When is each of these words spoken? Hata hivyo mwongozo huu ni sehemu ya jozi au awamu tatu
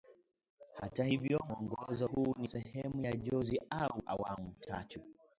Hata 0.79 1.03
hivyo 1.03 1.39
mwongozo 1.49 2.07
huu 2.07 2.35
ni 2.37 2.47
sehemu 2.47 3.01
ya 3.05 3.11
jozi 3.11 3.61
au 3.69 4.01
awamu 4.05 4.53
tatu 4.67 4.99